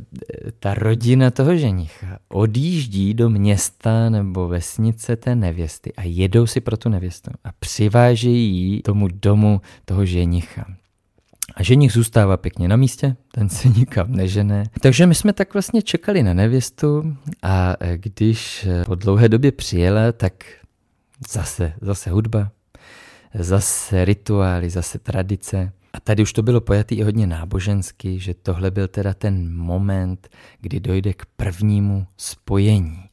[0.59, 6.77] ta rodina toho ženicha odjíždí do města nebo vesnice té nevěsty a jedou si pro
[6.77, 10.65] tu nevěstu a přivážejí tomu domu toho ženicha.
[11.55, 14.63] A ženich zůstává pěkně na místě, ten se nikam nežene.
[14.81, 20.11] Takže my jsme tak vlastně čekali na nevěstu a když eh, po dlouhé době přijela,
[20.11, 20.33] tak
[21.29, 22.51] zase, zase hudba,
[23.33, 25.71] zase rituály, zase tradice.
[25.93, 30.29] A tady už to bylo pojatý i hodně nábožensky, že tohle byl teda ten moment,
[30.61, 33.04] kdy dojde k prvnímu spojení.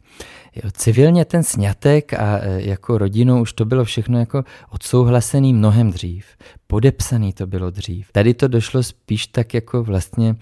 [0.72, 6.26] Civilně ten snětek a e, jako rodinou už to bylo všechno jako odsouhlasený mnohem dřív.
[6.66, 8.12] Podepsaný to bylo dřív.
[8.12, 10.36] Tady to došlo spíš tak jako vlastně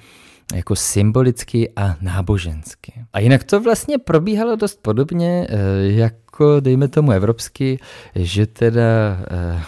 [0.54, 2.92] jako symbolicky a nábožensky.
[3.12, 5.56] A jinak to vlastně probíhalo dost podobně e,
[5.92, 7.78] jako, dejme tomu, evropsky,
[8.14, 8.82] že teda
[9.30, 9.62] e,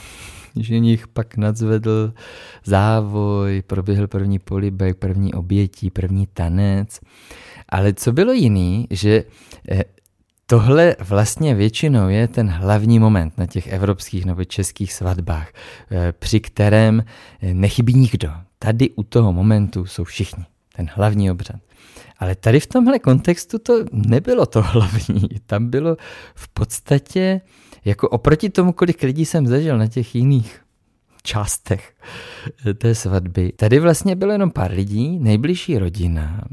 [0.62, 2.12] ženich pak nadzvedl
[2.64, 7.00] závoj, proběhl první polibek, první obětí, první tanec.
[7.68, 9.24] Ale co bylo jiný, že
[10.52, 15.52] Tohle vlastně většinou je ten hlavní moment na těch evropských nebo českých svatbách,
[15.90, 17.04] eh, při kterém
[17.42, 18.32] eh, nechybí nikdo.
[18.58, 20.44] Tady u toho momentu jsou všichni,
[20.76, 21.56] ten hlavní obřad.
[22.18, 25.28] Ale tady v tomhle kontextu to nebylo to hlavní.
[25.46, 25.96] Tam bylo
[26.34, 27.40] v podstatě
[27.84, 30.60] jako oproti tomu, kolik lidí jsem zažil na těch jiných
[31.22, 31.94] částech
[32.74, 36.44] té svatby, tady vlastně bylo jenom pár lidí, nejbližší rodina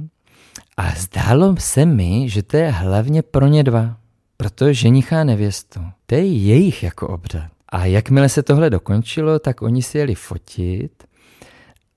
[0.80, 3.98] a zdálo se mi, že to je hlavně pro ně dva,
[4.38, 5.80] proto ženichá nevěstu.
[6.06, 7.48] To je jejich jako obřad.
[7.70, 11.04] A jakmile se tohle dokončilo, tak oni si jeli fotit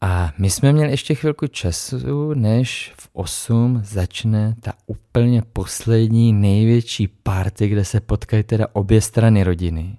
[0.01, 7.09] a my jsme měli ještě chvilku času, než v 8 začne ta úplně poslední největší
[7.09, 9.99] party, kde se potkají teda obě strany rodiny.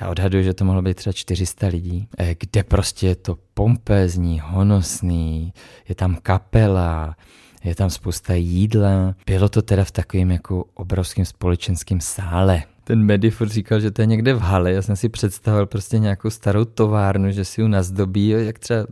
[0.00, 4.40] Já odhaduji, že to mohlo být třeba 400 lidí, eh, kde prostě je to pompézní,
[4.44, 5.52] honosný,
[5.88, 7.16] je tam kapela,
[7.64, 9.14] je tam spousta jídla.
[9.26, 12.62] Bylo to teda v takovém jako obrovském společenském sále.
[12.84, 14.72] Ten Mediford říkal, že to je někde v hale.
[14.72, 18.86] Já jsem si představil prostě nějakou starou továrnu, že si ji nazdobí, jak třeba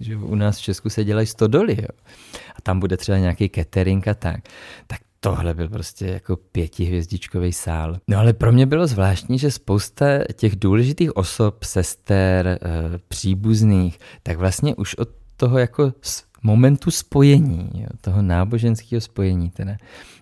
[0.00, 1.76] že u nás v Česku se dělají stodoly.
[1.78, 1.88] Jo.
[2.56, 4.40] A tam bude třeba nějaký catering a tak.
[4.86, 7.98] Tak tohle byl prostě jako pětihvězdičkový sál.
[8.08, 12.58] No ale pro mě bylo zvláštní, že spousta těch důležitých osob, sester, eh,
[13.08, 15.92] příbuzných, tak vlastně už od toho jako
[16.42, 19.76] momentu spojení, jo, toho náboženského spojení, teda,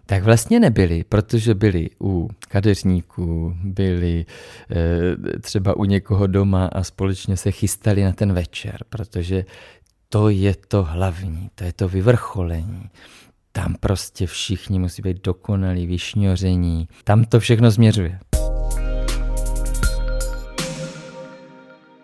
[0.07, 4.27] tak vlastně nebyli, protože byli u kadeřníků, byli
[4.71, 9.45] e, třeba u někoho doma a společně se chystali na ten večer, protože
[10.09, 12.91] to je to hlavní, to je to vyvrcholení.
[13.53, 16.89] Tam prostě všichni musí být dokonalí, vyšňoření.
[17.05, 18.19] Tam to všechno změřuje.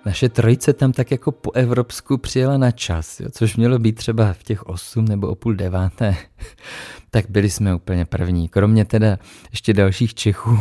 [0.06, 4.32] Naše trojice tam tak jako po evropsku přijela na čas, jo, což mělo být třeba
[4.32, 6.16] v těch 8 nebo o půl deváté,
[7.10, 8.48] tak byli jsme úplně první.
[8.48, 9.18] Kromě teda
[9.50, 10.58] ještě dalších Čechů,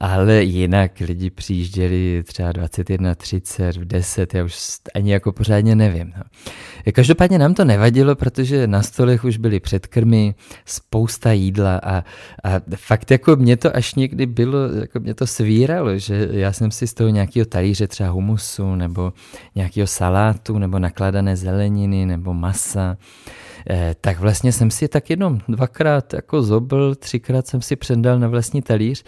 [0.00, 4.56] ale jinak lidi přijížděli třeba 21.30, v 10, já už
[4.94, 6.12] ani jako pořádně nevím.
[6.16, 6.22] No.
[6.92, 10.34] Každopádně nám to nevadilo, protože na stolech už byly předkrmy,
[10.64, 11.98] spousta jídla a,
[12.44, 16.70] a fakt jako mě to až někdy bylo, jako mě to svíralo, že já jsem
[16.70, 19.12] si z toho nějakého talíře třeba humusu nebo
[19.54, 22.96] nějakého salátu nebo nakladané zeleniny nebo masa,
[23.70, 28.28] eh, tak vlastně jsem si tak jenom dvakrát jako zobl, třikrát jsem si předal na
[28.28, 29.04] vlastní talíř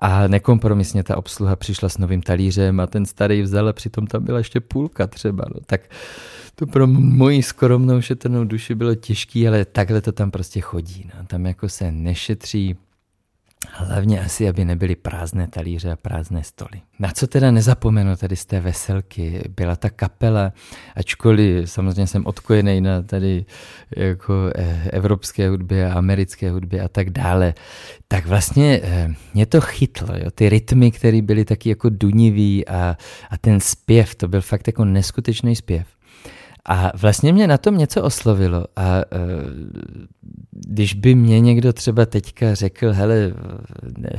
[0.00, 4.24] a nekompromisně ta obsluha přišla s novým talířem a ten starý vzal a přitom tam
[4.24, 5.44] byla ještě půlka třeba.
[5.54, 5.60] No.
[5.66, 5.80] Tak
[6.54, 11.10] to pro moji skromnou šetrnou duši bylo těžké, ale takhle to tam prostě chodí.
[11.14, 11.26] No.
[11.26, 12.76] Tam jako se nešetří,
[13.68, 16.80] Hlavně asi, aby nebyly prázdné talíře a prázdné stoly.
[16.98, 20.52] Na co teda nezapomenu tady z té veselky, byla ta kapela,
[20.96, 23.44] ačkoliv samozřejmě jsem odkojený na tady
[23.96, 27.54] jako eh, evropské hudbě a americké hudbě a tak dále,
[28.08, 30.30] tak vlastně eh, mě to chytlo, jo?
[30.30, 32.96] ty rytmy, které byly taky jako dunivý a,
[33.30, 35.86] a ten zpěv, to byl fakt jako neskutečný zpěv.
[36.64, 39.04] A vlastně mě na tom něco oslovilo a e,
[40.52, 43.32] když by mě někdo třeba teďka řekl, hele,
[43.98, 44.10] ne,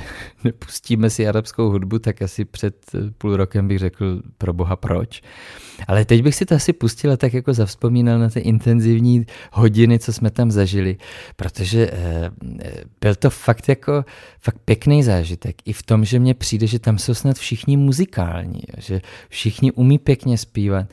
[0.43, 2.75] nepustíme si arabskou hudbu, tak asi před
[3.17, 5.21] půl rokem bych řekl, pro boha proč.
[5.87, 9.99] Ale teď bych si to asi pustil a tak jako zavzpomínal na ty intenzivní hodiny,
[9.99, 10.97] co jsme tam zažili,
[11.35, 12.31] protože e,
[13.01, 14.05] byl to fakt jako
[14.39, 15.55] fakt pěkný zážitek.
[15.65, 19.99] I v tom, že mně přijde, že tam jsou snad všichni muzikální, že všichni umí
[19.99, 20.87] pěkně zpívat.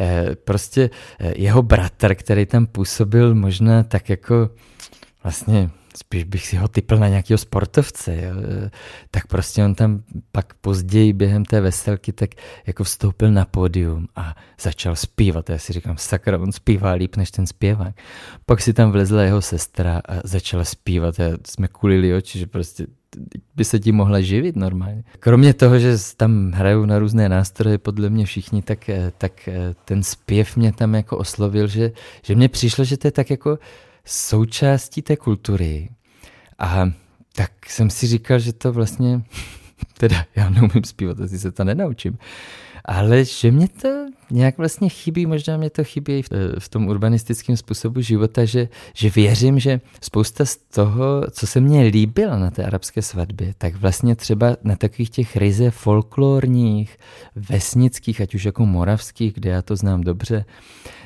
[0.00, 0.90] Eh, prostě
[1.20, 4.50] eh, jeho bratr, který tam působil možná tak jako
[5.22, 8.34] vlastně spíš bych si ho typl na nějakého sportovce, jo.
[9.10, 12.30] Tak prostě on tam pak později během té veselky tak
[12.66, 15.50] jako vstoupil na pódium a začal zpívat.
[15.50, 17.94] Já si říkám, sakra, on zpívá líp než ten zpěvák.
[18.46, 21.18] Pak si tam vlezla jeho sestra a začala zpívat.
[21.18, 22.86] Já jsme kulili oči, že prostě
[23.56, 25.04] by se tím mohla živit normálně.
[25.20, 29.74] Kromě toho, že tam hrajou na různé nástroje, podle mě všichni, tak, eh, tak eh,
[29.84, 31.92] ten zpěv mě tam jako oslovil, že,
[32.22, 33.58] že mně přišlo, že to je tak jako
[34.08, 35.88] součástí té kultury.
[36.58, 36.90] A
[37.32, 39.22] tak jsem si říkal, že to vlastně,
[39.98, 42.18] teda já neumím zpívat, asi se to nenaučím,
[42.88, 43.88] ale že mě to
[44.30, 46.28] nějak vlastně chybí, možná mě to chybí v,
[46.58, 51.82] v tom urbanistickém způsobu života, že, že věřím, že spousta z toho, co se mně
[51.82, 56.96] líbilo na té arabské svatbě, tak vlastně třeba na takových těch ryze folklorních,
[57.36, 60.44] vesnických, ať už jako moravských, kde já to znám dobře,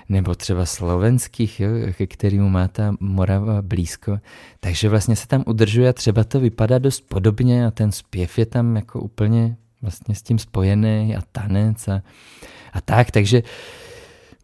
[0.09, 4.18] nebo třeba slovenských, jo, ke kterému má ta Morava blízko.
[4.61, 8.47] Takže vlastně se tam udržuje a třeba to vypadá dost podobně a ten zpěv je
[8.47, 12.03] tam jako úplně vlastně s tím spojený a tanec a,
[12.72, 13.43] a tak, takže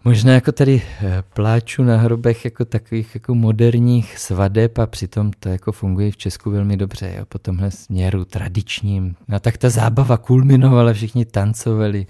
[0.05, 5.49] možná jako tady eh, pláču na hrobech jako takových jako moderních svadeb a přitom to
[5.49, 9.17] jako funguje v Česku velmi dobře, jo, po tomhle směru tradičním.
[9.29, 12.07] No tak ta zábava kulminovala, všichni tancovali.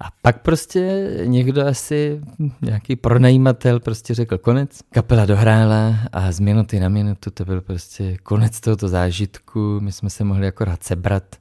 [0.00, 2.20] A pak prostě někdo asi,
[2.62, 4.80] nějaký pronajímatel prostě řekl konec.
[4.90, 9.78] Kapela dohrála a z minuty na minutu to byl prostě konec tohoto zážitku.
[9.80, 11.36] My jsme se mohli akorát sebrat.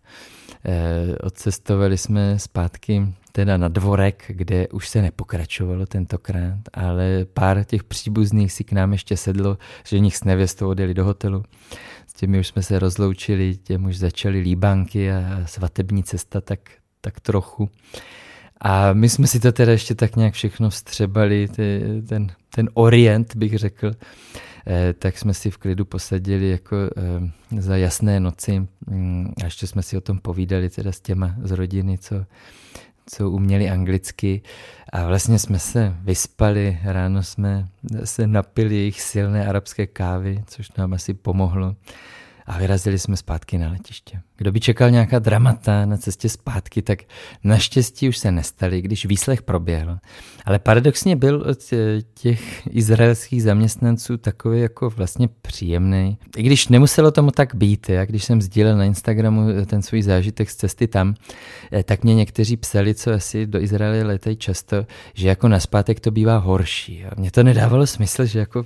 [0.66, 7.84] Eh, odcestovali jsme zpátky teda na dvorek, kde už se nepokračovalo tentokrát, ale pár těch
[7.84, 9.58] příbuzných si k nám ještě sedlo,
[9.88, 11.44] že nich s nevěstou odjeli do hotelu.
[12.08, 16.60] S těmi už jsme se rozloučili, těm už začaly líbanky a svatební cesta tak,
[17.02, 17.70] tak trochu.
[18.62, 23.36] A my jsme si to teda ještě tak nějak všechno vstřebali, ty, ten, ten orient
[23.36, 23.92] bych řekl.
[24.68, 28.68] Eh, tak jsme si v klidu posadili jako eh, za jasné noci.
[28.88, 32.26] Mm, a ještě jsme si o tom povídali teda s těma z rodiny, co,
[33.06, 34.42] co uměli anglicky.
[34.94, 37.68] A vlastně jsme se vyspali, ráno jsme
[38.04, 41.76] se napili jejich silné arabské kávy, což nám asi pomohlo
[42.50, 44.22] a vyrazili jsme zpátky na letiště.
[44.38, 47.00] Kdo by čekal nějaká dramata na cestě zpátky, tak
[47.44, 49.98] naštěstí už se nestali, když výslech proběhl.
[50.46, 51.60] Ale paradoxně byl od
[52.14, 56.18] těch izraelských zaměstnanců takový jako vlastně příjemný.
[56.38, 60.50] I když nemuselo tomu tak být, já když jsem sdílel na Instagramu ten svůj zážitek
[60.50, 61.16] z cesty tam,
[61.74, 66.00] eh, tak mě někteří psali, co asi do Izraele letají často, že jako na zpátek
[66.00, 67.06] to bývá horší.
[67.18, 68.66] Mně to nedávalo smysl, že jako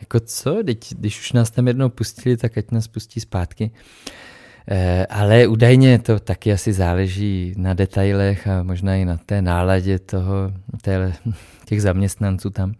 [0.00, 3.70] jako co, Teď, když už nás tam jednou pustili, tak ať nás pustí zpátky.
[4.68, 9.98] E, ale údajně to taky asi záleží na detailech a možná i na té náladě
[9.98, 11.12] toho, té,
[11.64, 12.74] těch zaměstnanců tam.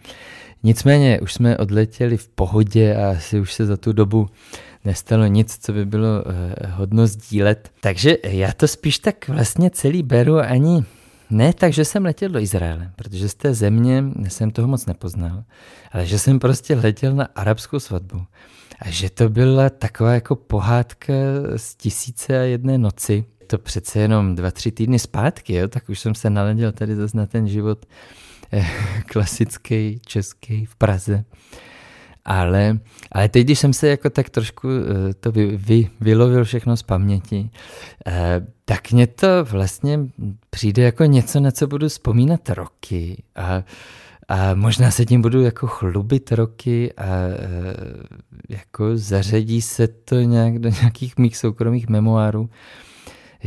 [0.62, 4.27] Nicméně už jsme odletěli v pohodě a asi už se za tu dobu
[4.85, 7.71] nestalo nic, co by bylo e, hodno sdílet.
[7.81, 10.85] Takže já to spíš tak vlastně celý beru ani
[11.31, 15.45] ne tak, že jsem letěl do Izraele, protože z té země jsem toho moc nepoznal,
[15.93, 18.25] ale že jsem prostě letěl na arabskou svatbu.
[18.81, 21.12] A že to byla taková jako pohádka
[21.57, 23.25] z tisíce a jedné noci.
[23.47, 25.68] To přece jenom dva, tři týdny zpátky, jo?
[25.68, 27.87] tak už jsem se naladil tady zase na ten život
[28.53, 28.66] eh,
[29.07, 31.25] klasický, český v Praze.
[32.25, 32.79] Ale,
[33.12, 36.83] ale teď, když jsem se jako tak trošku eh, to vy, vy, vylovil všechno z
[36.83, 37.51] paměti,
[38.07, 40.01] eh, tak mně to vlastně
[40.51, 43.62] přijde jako něco, na co budu vzpomínat roky a,
[44.29, 47.77] a možná se tím budu jako chlubit roky a eh,
[48.49, 52.51] jako zařadí se to nějak do nějakých mých soukromých memoárů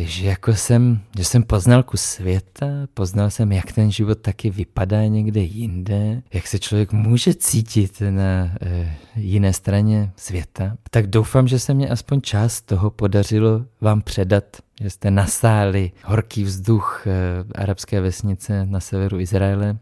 [0.05, 5.05] že jako jsem, že jsem poznal kus světa, poznal jsem, jak ten život taky vypadá
[5.05, 10.77] někde jinde, jak se člověk může cítit na e, jiné straně světa.
[10.91, 14.43] Tak doufám, že se mě aspoň část toho podařilo vám předat,
[14.81, 17.11] že jste nasáli horký vzduch e,
[17.55, 19.77] arabské vesnice na severu Izraele.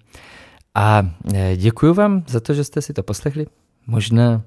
[0.75, 3.45] A e, děkuji vám za to, že jste si to poslechli.
[3.87, 4.41] Možná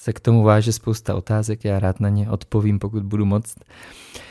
[0.00, 3.56] se k tomu váže spousta otázek, já rád na ně odpovím, pokud budu moct.
[3.60, 4.25] Eh,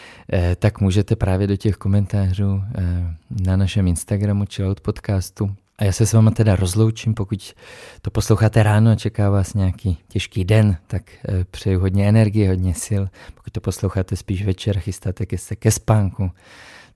[0.55, 5.55] tak můžete právě do těch komentářů eh, na našem Instagramu Chillout podcastu.
[5.77, 7.53] A já se s váma teda rozloučím, pokud
[8.01, 12.73] to posloucháte ráno a čeká vás nějaký těžký den, tak eh, přeju hodně energie, hodně
[12.85, 13.03] sil.
[13.35, 16.31] Pokud to posloucháte spíš večer, chystáte se ke spánku,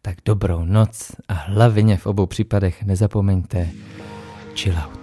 [0.01, 3.69] tak dobrou noc a hlavně v obou případech nezapomeňte
[4.55, 4.98] chill out.